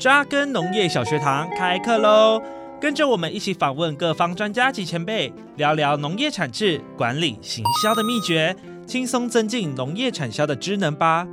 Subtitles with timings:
[0.00, 2.40] 扎根农业小学堂开课喽！
[2.80, 11.28] 跟着我们一起访问各方专家及前辈，聊聊农业产制、管理、行销的秘诀，轻松增进农业产销的知能吧。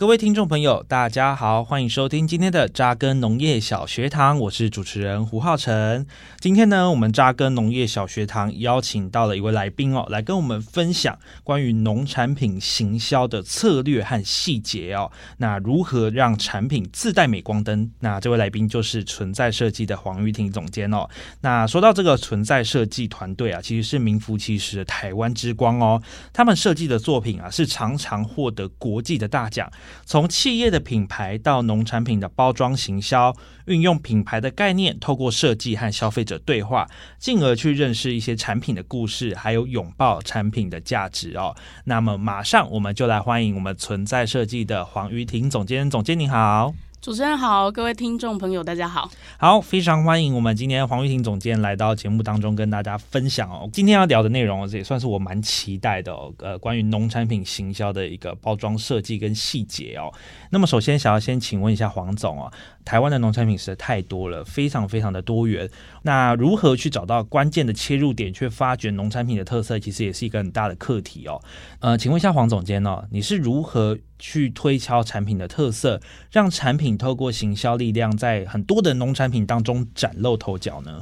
[0.00, 6.06] 各位听众朋友，大家好，欢迎收听今天的扎根农业小学堂，我是主持人胡浩辰。
[6.38, 15.12] 今天呢，我们扎根农业小学堂邀请到了一位来宾哦，来跟我们分享关于农产品行销的策略和细节哦。
[15.36, 17.90] 那如何让产品自带美光灯？
[17.98, 21.06] 那这位来宾就是存在设计的黄玉婷总监哦。
[21.42, 26.02] 那说到这个存在设计团队啊，其实是名副其实的台湾之光哦。
[26.32, 29.70] 他们设计的作品啊，是常常获得国际的大奖。
[30.04, 33.34] 从企业的品牌到农产品的包装行销，
[33.66, 41.54] 运用品牌的概念，透过设计和消费者对话，进而去认识一些产品的故事，还有拥抱产品的价值哦。
[41.84, 46.74] 那么，马上我们就来欢迎我们存在设计的黄瑜婷总监，总监您好。
[47.00, 49.10] 主持人好，各位听众朋友，大家好。
[49.38, 53.66] 好，非常欢迎我们今天黄玉婷总监来到节目当中，跟大家分享哦。
[53.72, 56.30] 今天要聊的内容，这也算是我蛮期待的哦。
[56.40, 60.12] 呃，关于农产品行销的一个包装设计跟细节哦。
[60.50, 62.52] 那么，首先想要先请问一下黄总哦，
[62.84, 65.68] 台湾的农产品实在太多了，非常非常的多元。
[66.02, 71.40] 那如何去找到关键的切入点，去发掘农产品的特色，其实也是一个很大的课题哦。
[71.80, 76.00] 呃，请问一下黄总监哦，你是如何去推敲产品的特色，
[76.32, 81.00] 让产品透过行销力量，在很多的农产品当中崭露头角呢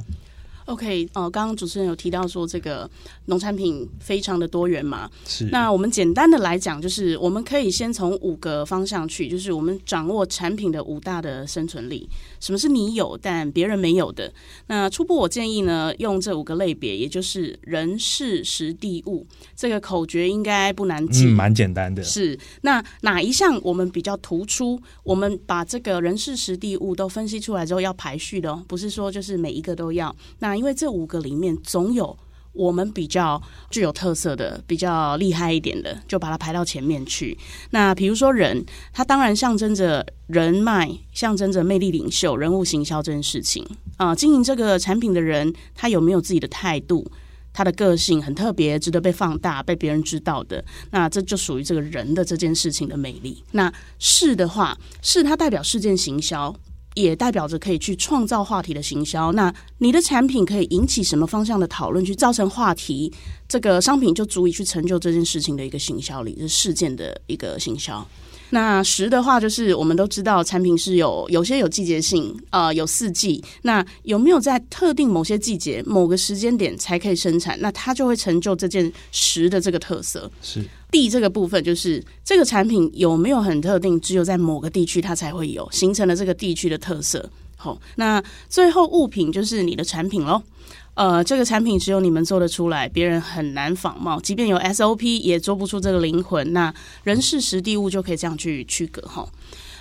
[0.69, 2.89] ？OK，呃，刚刚主持人有提到说这个
[3.25, 5.45] 农产品非常的多元嘛，是。
[5.45, 12.07] 那我们简单的来讲，就是我们可以先从五个方向去，就是我们掌握产品的五大的生存力。
[12.39, 14.31] 什么是你有但别人没有的？
[14.67, 22.03] 那初步我建议呢，用这五个类别，也就是人、事、时、地、物，这个口诀应该不难记，嗯，蛮简单的。
[22.03, 22.37] 是。
[22.61, 24.79] 那哪一项我们比较突出？
[25.03, 30.15] 我们把这个人、事、时、地、物都分析出来之后，要排序的哦，不是说就是每一个都要。
[30.37, 32.17] 那因为这五个里面总有
[32.51, 33.41] 我们比较
[33.71, 37.37] 具有特色的、比较厉害一点的，就把它排到前面去。
[37.69, 44.13] 那比如说人，它当然象征着人脉，象征着魅力领袖、人物行销这件事情啊。
[44.13, 47.09] 经营这个产品的人，他有没有自己的态度？
[47.53, 50.63] 他的个性很特别，值得被放大、被别人知道的。
[50.91, 53.41] 那这就属于这个人的这件事情的魅力。
[53.53, 56.53] 那事的话，事它代表事件行销。
[57.01, 59.31] 也代表着可以去创造话题的行销。
[59.33, 63.11] 那你的产品可以引起什么方向的讨论，去造成话题，
[63.47, 68.05] 这个商品就足以去成就这件事情的一个行销力，是事件的一个行销。
[68.51, 73.43] 那时的话，就是我们都知道产品是有有些有季节性，呃，有四季。
[73.61, 77.55] 那有没有在特定某些季节、某个时间点才可以生产？
[77.61, 80.31] 那它就会成就这件时的这个特色。
[80.41, 80.65] 是。
[80.91, 87.29] 地这个部分就是这个产品有没有很特定，只有在某个地区它才会有，形成了这个地区的特色。
[87.55, 90.41] 好，那最后物品就是你的产品喽。
[90.95, 96.51] 呃，这个产品只有你们做得出来，别人很难仿冒，即便有 SOP 也做不出这个灵魂。
[96.51, 96.73] 那
[97.03, 99.25] 人事时地物就可以这样去区隔哈。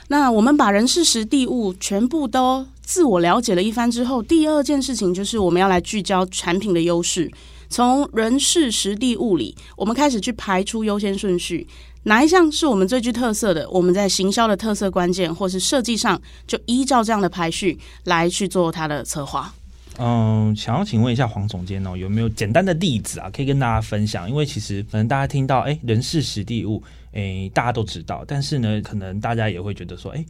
[0.09, 7.31] 那我们把人事时地物全部都自我了解了一番之后，第二件事情就是我们要来聚焦产品的优势。
[7.69, 11.67] 从人事实地物里，我们开始去排出优先顺序，
[12.05, 13.69] 哪一项是我们最具特色的？
[13.71, 19.53] 我们在行销的特色关键，或是设计上，就依照这样的排序来去做它的策划。
[19.99, 24.29] 嗯，想要请问一下黄总监哦，有没有简单的例子啊，可以跟大家分享？
[24.31, 26.83] 因为其实可能大家听到哎，人事实地物。
[27.13, 30.25] 诶，大家都知道，但是呢，可能大家也会觉得说，诶，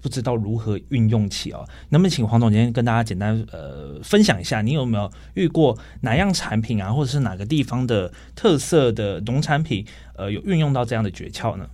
[0.00, 1.66] 不知道如何运用起哦。
[1.88, 9.86] 那么请黄总监跟大家简单呃分享一下，你有没有遇过哪样产品啊，或者是哪个地方的特色的农产品，
[10.16, 11.68] 呃，有运用到这样的诀窍呢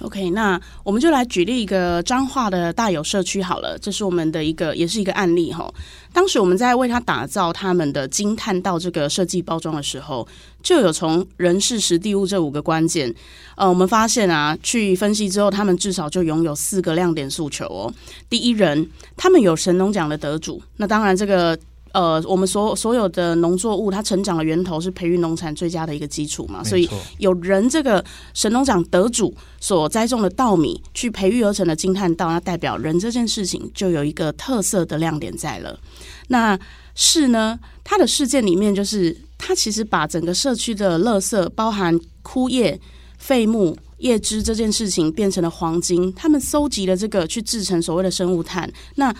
[0.00, 5.72] ？OK，那我们就来举例一个彰化的大有社区好了，这是我们的一个，也是一个案例哈。
[6.12, 10.26] 当时我们在为他打造他们的惊叹道这个设计包装的时候，
[10.62, 13.14] 就有从人事时地物这五个关键，
[13.56, 17.92] 呃，我们发现啊，去分析之后，他们至少就拥有四个亮点诉求哦。
[18.28, 21.58] 第一人，他们有神农奖的得主，那当然这个。
[21.96, 28.04] 呃，我们所所有的农作物，它成长的源头是培育农产最佳的一个基础嘛，所以有人这个
[28.34, 35.80] 神农奖得主所栽种的稻米去培育而成的金叹稻，那代表人这件事情就有一个特色的亮点在了。
[36.28, 36.58] 那
[36.94, 42.78] 事呢，它的事件里面就是它其实把整个社区的垃圾，包含枯叶、
[43.16, 49.16] 废木、叶枝这件事情变成了黄金，他们搜集了这个去制成所谓的生物炭，那。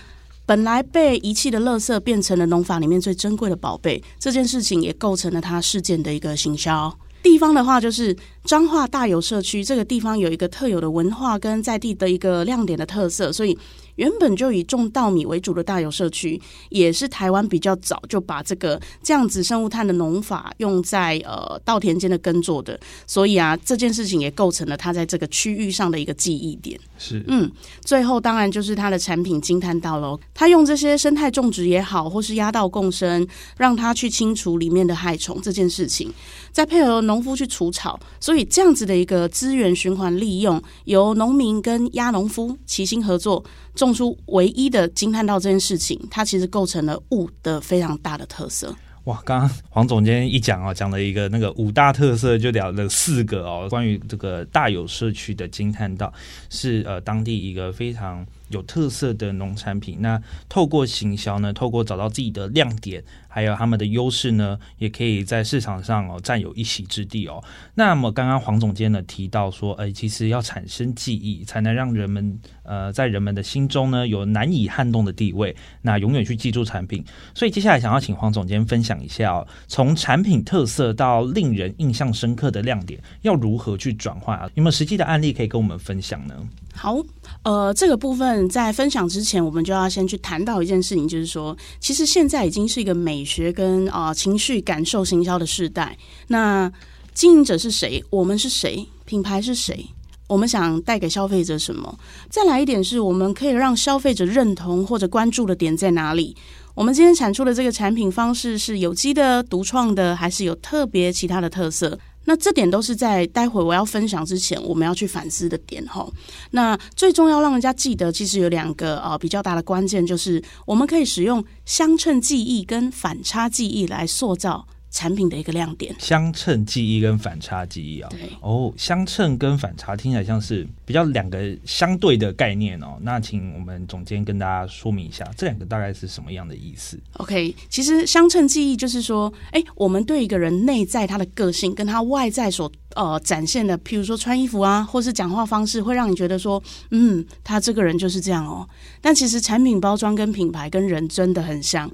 [0.47, 6.97] 本来被遗弃的垃圾变成了农法里面最珍贵的宝贝，这件事情也构成了他事件的一个行销。
[7.21, 8.15] 地方的话，就是
[8.45, 13.57] 彰化大有社区这个地方有一个特有的文化跟在地的一个亮点的特色，所以。
[13.97, 26.79] 原本就以种稻米为主的大有社区，也是台湾比较早就把这个这样子生物炭的农法用在呃稻田间的耕作的，所以啊这件事情也构成了它在这个区域上的一个记忆点。
[26.97, 27.51] 是，嗯，
[27.81, 33.27] 最后当然就是它的产品惊叹到了，它用这些生态种植也好，或是压稻共生，
[33.57, 36.11] 让它去清除里面的害虫这件事情，
[36.51, 43.43] 再配合农夫去除草，所以这样子的一个资源循环利用，由农民跟鸭农夫齐心合作。
[43.75, 48.75] 种出唯一的惊叹道这件事情，它其实构成了雾的非常大的特色。
[49.05, 53.65] 哇，刚刚黄总监一讲哦，讲了一个那个五大特色，就聊了四个哦。
[53.69, 56.11] 关于这个大有社区的惊叹道，
[56.49, 59.97] 是呃当地一个非常有特色的农产品。
[59.99, 63.03] 那透过行销呢，透过找到自己的亮点。
[63.29, 67.43] 还有他们的优势呢，也可以在市场上哦占有一席之地哦。
[67.75, 77.05] 那么刚刚黄总监呢提到说，哎，其实要产生记忆，才能让人们呃在人们的心中呢有难以撼动的地位，那永远去记住产品。
[77.35, 84.49] 所以接下来想要请黄总监分享一下哦，从产品特色到令人印象深刻的亮点，要如何去转化啊？
[84.55, 86.33] 有没有实际的案例可以跟我们分享呢？
[86.73, 86.95] 好，
[87.41, 95.97] 呃，这个部分在分享之前，我们就要先去谈到一件事情，就是说，其实现在已经是一个美学跟啊、情绪感受行销的时代。
[96.27, 96.69] 那
[97.13, 98.03] 经营者是谁？
[98.09, 98.85] 我们是谁？
[99.05, 99.87] 品牌是谁？
[100.27, 101.97] 我们想带给消费者什么？
[102.29, 106.35] 再来一点是，我们可以让消费者认同或者关注的点在哪里？
[106.75, 111.97] 我们今天产出的这个产品方式是有机的、独创的，还是有特别其他的特色？
[112.29, 116.05] 那这点都是在待会我要分享之前，我们要去反思的点哈。
[116.51, 124.67] 那最重要让人家记得，其实有两个呃比较大的关键，就是我们可以使用相称记忆跟反差记忆来塑造。
[124.97, 132.97] 产品的一个亮点，相称记忆跟反差记忆啊，对哦，相称跟反差听起来像是比较两个相对的概念哦。
[133.01, 148.67] 那请我们总监跟大家说明一下，这两个大概是什么样的意思？OK，其实相称记忆就是说，哎，我们对一个人内在他的个性跟他外在所呃展现的，譬如说穿衣服啊，或是讲话方式，会让你觉得说，嗯，他这个人就是这样哦。
[148.99, 151.87] 但其实产品包装跟品牌跟人真的很像，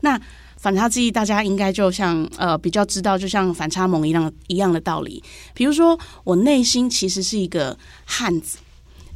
[0.00, 0.18] 那。
[0.56, 5.22] 反差记忆，大家应该就像呃比较知道，就像反差萌一样一样的道理。
[5.54, 8.58] 比如说，我内心其实是一个汉子。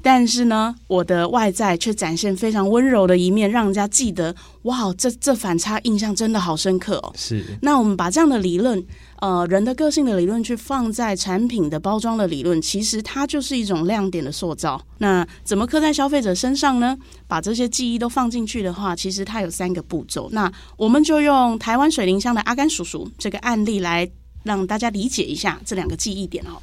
[0.02, 7.12] 但是呢，我的外在却展现非常温柔的一面，让人家记得哇，这这反差印象真的好深刻哦。
[7.16, 7.44] 是。
[7.60, 8.82] 那我们把这样的理论，
[9.20, 14.80] 呃，人的个性的理论，去放在产品的包装的理论，其实它就是一种亮点的塑造。
[14.98, 16.96] 那怎么刻在消费者身上呢？
[17.28, 20.30] 把这些记忆都放进去的话，其实它有三个步骤。
[20.32, 24.10] 那我们就用台湾水灵香的阿甘叔叔这个案例来
[24.44, 26.56] 让大家理解一下这两个记忆点哦。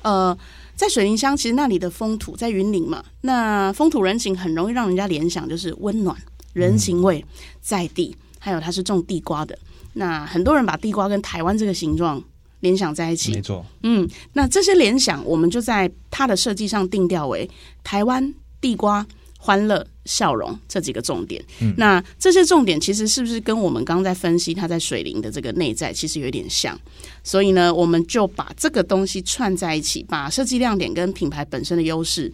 [0.00, 0.38] 呃。
[0.78, 6.16] 在水林乡，其实那里的风土在云林嘛，那风土人情很容易让人家联想，就是温暖、
[6.52, 7.22] 人情味
[7.60, 9.58] 在地，还有它是种地瓜的。
[9.94, 12.22] 那很多人把地瓜跟台湾这个形状
[12.60, 13.66] 联想在一起，没错。
[13.82, 17.50] 嗯，那这些联想，我们就在它的设计上定调为
[17.82, 19.04] 台湾地瓜。
[19.40, 26.78] 欢乐、笑容这几个重点，嗯、那这些重点其实是不是跟我们刚刚在分析它在水灵的这个内在其实有点像？
[27.22, 32.30] 所以呢，我们就把这个东西串在一起，把设计亮点跟品牌本身的优势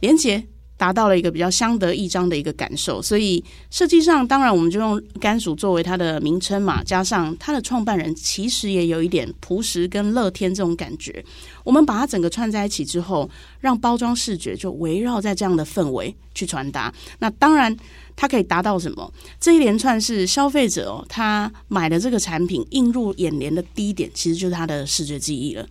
[0.00, 0.46] 连接。
[0.82, 11.24] 达到了一个比较相得益彰的一个感受，所以设计上当然我们就用甘薯作为它的名称嘛，加上它的创办人其实也有一点朴实跟乐天这种感觉，
[11.62, 16.92] 我们把它整个串在一起之后，让包装视觉就围绕在这样的氛围去传达。
[17.20, 17.76] 那当然
[18.16, 19.08] 它可以达到什么？
[19.38, 25.64] 这一连串是消费者哦，他买的这个产品映入眼帘的第一点，其实就是他的视觉记忆了。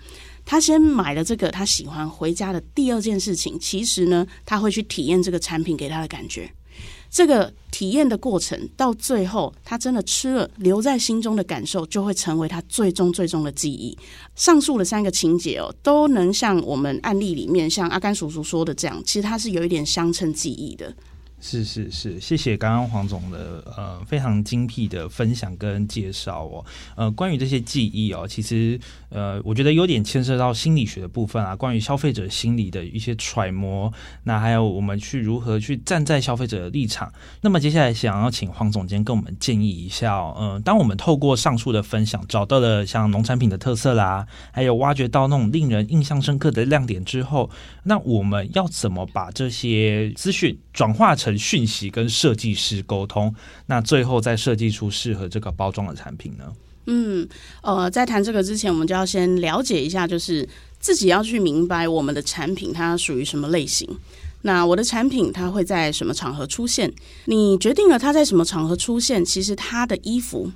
[0.51, 6.51] 他先买了这个他喜欢，回家的第二件事情，其实呢，他会去体验这个产品给他的感觉。
[7.10, 13.98] 这个体验的过程到最后，他真的吃了，留在心中的感受，就会成为他最终最终的记忆。
[14.36, 20.93] 上述的三个情节哦，都能像我们案例里面，像阿甘叔叔说的这样，其实它是有一点相称记忆的。
[21.41, 26.63] 是是是，谢谢刚刚黄总的呃非常精辟的分享跟介绍哦。
[26.95, 28.79] 呃，关于这些记忆哦，其实
[29.10, 33.91] 呃我觉得有点牵涉到心理学的部分啊，关于消费者心理的一些揣摩，
[34.24, 37.12] 那还有我们去如何去站在消费者的立场。
[37.41, 47.50] 那么接下来想要请黄总监跟我们建议一下哦，嗯、呃，当我们透过上述的分享，找到了像农产品的特色啦，还有挖掘到那种令人印象深刻的亮点之后，
[47.83, 53.34] 那我们要怎么把这些资讯转化成讯息跟设计师沟通，
[53.66, 56.46] 那最后再设计出适合这个包装的产品呢？
[56.86, 57.28] 嗯，
[57.62, 60.48] 呃，在谈这个之前，我们就要先了解一下，就是
[60.80, 63.88] 自己要去明白我们的产品它属于什么类型。
[64.42, 66.92] 那我的产品它会在什么场合出现？
[67.25, 70.51] 你决定了它在什么场合出现，其实它的衣服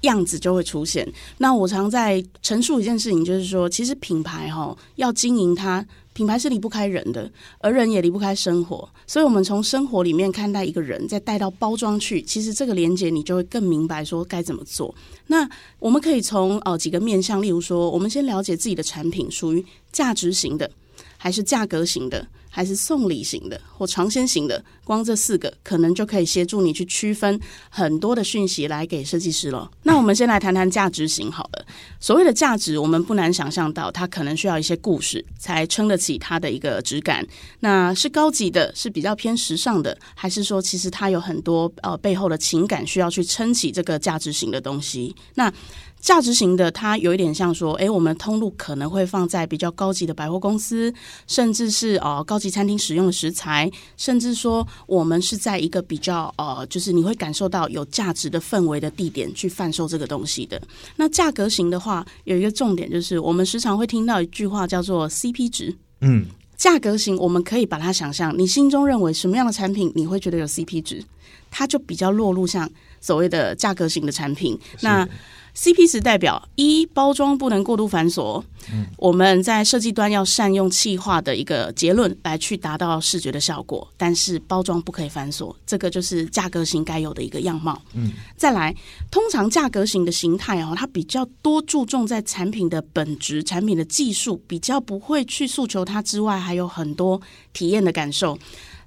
[0.00, 1.06] 样子就会出现。
[1.36, 5.86] 那我常在陈述一件事情，就是说，其实品牌哈要经营它。
[6.18, 14.92] 品牌是离不开人的，而人也离不开生活，所以，我们从生活里面看待一个人，再带到包装去，其实这个连接你就会更明白说该怎么做。
[15.28, 15.48] 那
[15.78, 20.68] 我们可以从呃几个面向，例如说，我们先了解自己的产品属于价值型的，
[21.16, 22.26] 还是价格型的。
[22.58, 27.38] 还是送礼型的或尝鲜型的，光这四个可能就可以协助你去区分
[27.70, 29.70] 很多的讯息来给设计师了。
[29.84, 31.64] 那我们先来谈谈价值型好了。
[32.00, 37.24] 所谓的价值，我们不难想象到，它可能需要一些故事才撑得起它的一个质感。
[37.60, 45.14] 那是高级的，是比较偏时尚的，还是说其实它有很多呃背后的情感需要去撑起这个价值型的东西？
[45.34, 45.52] 那
[46.00, 50.94] 价值型的，它有一点像说，诶，我们通路可能会放在比较高级的百货公司，
[51.26, 60.60] 甚至是哦高级餐厅使用的食材，甚至说我们是在一个比较呃，就是你会感受到有价值的氛围的地点去贩售这个东西的。
[60.96, 65.74] 那价格型的话，有一个重点就是，我们时常会听到一句话叫做 CP 值。
[66.00, 66.26] 嗯，
[66.56, 71.02] 价格型我们可以把它想象，你心中认为什么样的产品你会觉得有 CP 值，
[71.50, 72.68] 它就比较落入像
[73.00, 74.58] 所谓的价格型的产品。
[74.80, 75.08] 那
[75.56, 78.40] CP 值代表一，包装不能过度繁琐，
[78.72, 87.82] 嗯，我们在设计端要善用气化的一个结论来去达到视觉的效果，但是包装不可以繁琐，这个就是价格型该有的一个样貌。
[87.94, 88.72] 嗯，再来，
[89.10, 97.20] 通常价格型的形态哦，它比较多注重在产品的本质、产品的技术，比较不会去诉求它之外，还有很多
[97.52, 98.38] 体验的感受。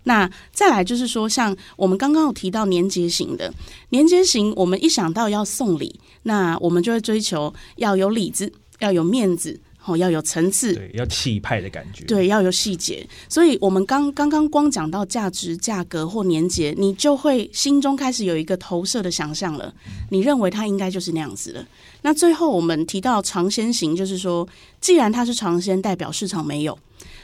[0.03, 3.53] 那再来就是说，像我们刚刚有提到年节型的
[3.89, 13.07] 年节型，我们一想到要送礼，那我们就会追求要有里子，要有面子，哦，要有层次，对，要气派的感觉，对，要有细节。
[13.29, 19.71] 所以，我们刚刚刚光讲到价值、价格或年节，你就会心中开始有一个投射的想象了。
[20.09, 21.63] 你认为它应该就是那样子的。
[22.01, 24.47] 那最后我们提到尝鲜型，就是说，
[24.79, 26.77] 既然它是尝鲜，代表市场没有，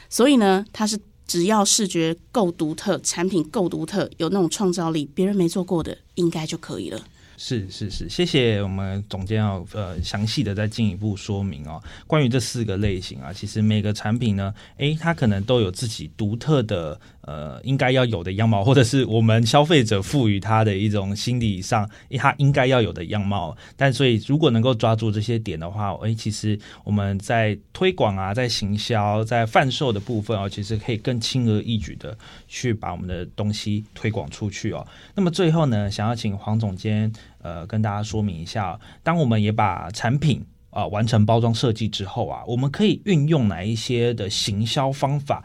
[0.08, 0.96] 所以呢，它是。
[1.28, 7.04] 只要视觉够独特，产品够独特，有那种创造力，别人没做过的，应该就可以了。
[7.40, 11.80] 是是是，谢谢我们总监要呃详细的再进一步说明哦。
[12.04, 23.56] 关于这四个类型啊，其实每个产品呢，诶，它可能都有自己独特的呃应该要有的样貌，或者是我们消费者赋予它的一种心理上它应该要有的样貌。
[23.76, 32.18] 但所以如果能够抓住这些点的话，诶，其实我们在推广啊，在行销、在贩售的部分哦，其实可以更轻而易举的
[32.48, 34.84] 去把我们的东西推广出去哦。
[35.14, 37.12] 那么最后呢，想要请黄总监。
[37.42, 45.42] 呃，跟大家说明一下，当我们也把产品啊、完成包装设计之后啊，我们可以运用哪一些的行销方法，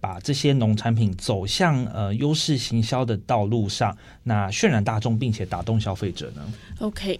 [0.00, 6.42] 把这些农产品走向呃优势行销的道路上，那渲染大众，并且打动消费者呢
[6.80, 7.16] ？OK，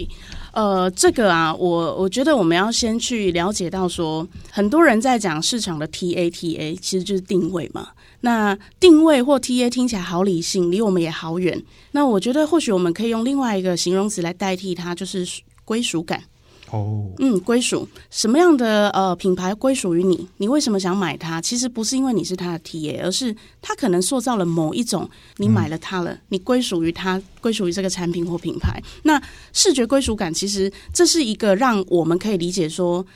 [0.53, 7.89] 呃，这个啊，我我觉得我们要先去了解到说，很多人在讲市场的 TA TA，其实就是定位嘛。
[8.27, 11.63] 那定位或 TA 听起来好理性，离我们也好远。
[11.93, 15.25] 那我觉得或许我们可以用另外一个形容词来代替它，就是
[15.65, 16.25] 归属感。
[16.73, 20.27] 哦，嗯，归属什么样的呃品牌归属于你？
[20.39, 21.41] 你为什么想买它？
[21.41, 28.83] 其实不是因为你是它的 TA，而是它可能塑造了某一种你买了它了，嗯、你归属于它，归属于这个产品或品牌。
[29.05, 33.07] 那视觉归属感，其实这是一个让我们可以理解说。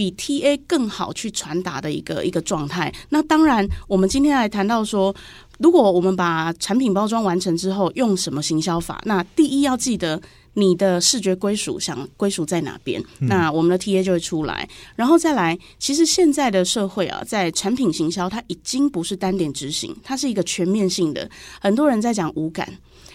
[0.00, 2.90] 比 TA 更好去传达的一个一个状态。
[3.10, 5.14] 那当然，我们今天来谈到说，
[5.58, 8.98] 如果我们把产品包装完成之后，用什么行销法？
[9.04, 10.18] 那第一要记得
[10.54, 13.04] 你的视觉归属，想归属在哪边？
[13.18, 14.66] 那我们的 TA 就会出来。
[14.96, 21.28] 然后再来，其实现在的社会啊，在产品行销，它已经不是单点执行，它是一个全面性的。
[21.60, 22.66] 很多人在讲五感。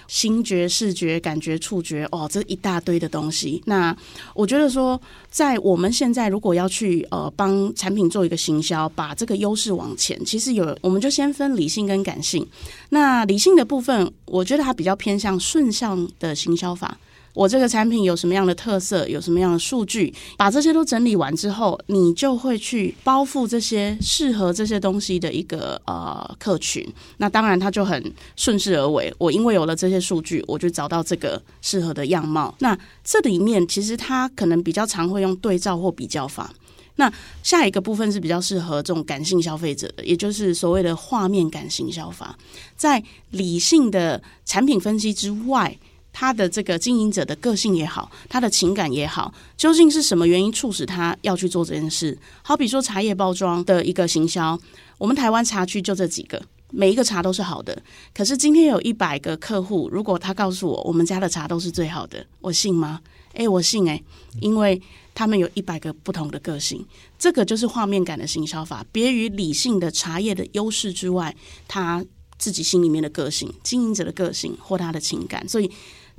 [0.07, 3.61] 听觉、视觉、感觉、触觉，哦，这一大堆的东西。
[3.65, 3.95] 那
[4.33, 12.45] 我觉得说，在我们现在如果要去呃帮产品做一个行销，把这个优势往前，其实有我们就先分理性跟感性。
[12.89, 16.97] 那理性的部分，我觉得它比较偏向顺向的行销法。
[17.35, 26.87] 我这个产品有什么样的特色，有什么样的数据，把这些都整理完之后，你就会去包覆这些适合这些东西的一个呃客群。
[27.17, 29.13] 那当然，它就很顺势而为。
[29.17, 32.55] 我因为有了这些数据，我就找到这个适合的样貌。
[32.59, 36.49] 那这里面其实它可能比较常会用对照或比较法。
[36.95, 37.11] 那
[37.43, 42.37] 下一个部分是比较适合这种感性消费者的，也就是所谓的画面感行销法。
[42.77, 45.77] 在理性的产品分析之外。
[46.17, 52.17] 他的这个经营者的个性也好，他的情感也好，究竟是什么原因促使他要去做这件事？
[52.41, 54.57] 好比说茶叶包装的一个行销，
[54.97, 56.41] 我们台湾茶区就这几个，
[56.71, 57.77] 每一个茶都是好的。
[58.13, 63.01] 可是今天有一百个客户，如果他告诉我我们家的茶都是最好的，我信吗？
[63.33, 64.01] 诶，我信诶，
[64.39, 64.81] 因为
[65.13, 66.85] 他们有一百个不同的个性，
[67.19, 71.35] 这个就是画面感的行销法，别于理性的茶叶的优势之外，
[71.67, 72.01] 他
[72.37, 75.69] 自己心里面的个性、经营者的个性或他的情感，所以。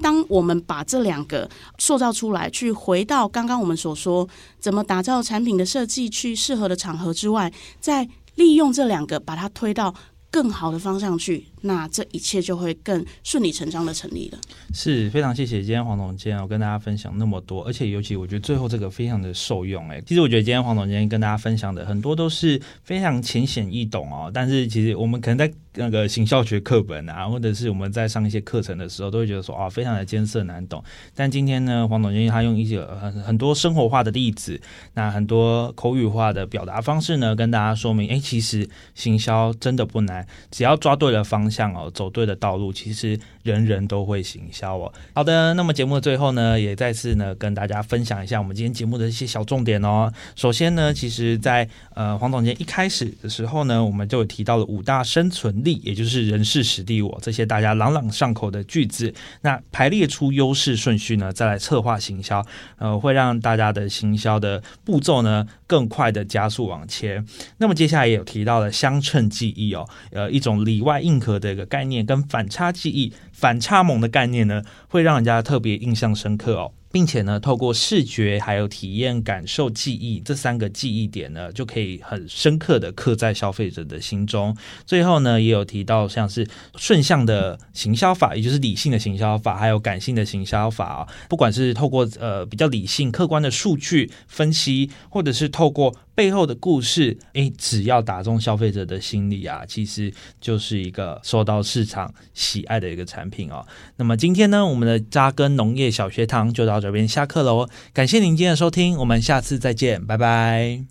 [0.03, 1.49] 当我们把这两个
[1.79, 9.95] 塑造出来，去回到刚刚我们所说，怎么打造产品的设计，去适合的场合之外，再利用这两个，把它推到
[10.31, 14.39] 更好的方向去，那这一切就会更顺理成章的成立了。
[14.75, 19.89] 是非常谢谢今天黄总监，我跟大家分享那么多，而且尤其我觉得最后这个非常的受用。
[19.89, 25.53] 哎，其实我觉得今天黄总监跟大家分享的很多都是非常浅显易懂哦，但是其实我们可能在。
[25.79, 30.83] 那个行销学课本啊，或者是我们在上一些课程的时候，都会觉得说啊，非常的艰涩难懂。
[31.15, 34.59] 但今天呢，黄总监他用一些很很多生活化的例子，
[34.95, 44.93] 那很多口语化的表达方式呢，跟大家说明，哎，其实行销真的不难，只要抓对了方方向哦，走对的道路，其实人人都会行销哦。
[45.15, 50.13] 好的，那么节目的最后呢，也再次呢跟大家分享一下我们今天节目的一些小重点哦。
[50.35, 62.45] 首先呢，其实在呃黄总监一开始的时候呢，我们就有提到了五大生存力，也就是人事时地我这些大家朗朗上口的句子，那排列出优势顺序呢，再来策划行销，
[62.79, 67.25] 呃，会让大家的行销的步骤呢更快的加速往前。
[67.59, 76.73] 那么接下来也有提到了相称记忆哦，呃，一种里外硬核的一个概念，跟反差记忆、反差萌的概念呢，会让人家特别印象深刻哦。
[76.97, 84.57] 并且呢，透过视觉、还有体验、感受、记忆这三个记忆点呢，就可以很深刻的刻在消费者的心中。
[84.87, 91.07] 最后呢，也有提到像是顺向的行销法，也就是理性的行销法，还有感性的行销法啊。
[91.29, 100.11] 不管是透过呃比较理性、客观的数据分析，或者是透过背后的故事，诶，只要打中消费者的心理啊，其实
[100.41, 103.67] 就是一个受到市场喜爱的一个产品哦。
[103.97, 107.69] 那么今天呢，我们的扎根农业小学堂就到这边下课喽。
[107.93, 110.85] 感谢您今天的收听，我们下次再见，拜拜。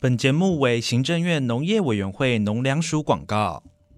[0.00, 3.62] 本节目为行政院农业委员会农粮署广告。